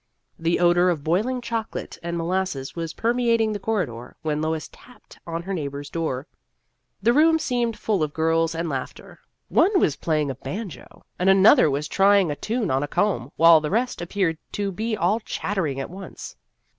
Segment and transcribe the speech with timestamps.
[0.39, 5.19] The odor of boiling chocolate and mo lasses was permeating the corridor, when Lois tapped
[5.27, 6.25] on her neighbor's door.
[7.03, 9.19] The room seemed full of girls and laughter.
[9.49, 13.61] One was playing a banjo, and another was trying a tune on a comb, while
[13.61, 16.35] the rest ap peared to be all chattering at once.